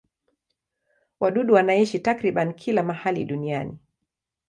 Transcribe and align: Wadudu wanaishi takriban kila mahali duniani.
Wadudu 1.19 1.53
wanaishi 1.53 1.99
takriban 1.99 2.53
kila 2.53 2.83
mahali 2.83 3.25
duniani. 3.25 3.77